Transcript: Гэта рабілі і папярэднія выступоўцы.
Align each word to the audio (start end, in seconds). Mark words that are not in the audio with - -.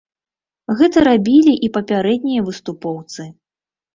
Гэта 0.79 1.01
рабілі 1.07 1.53
і 1.67 1.69
папярэднія 1.77 2.41
выступоўцы. 2.47 3.27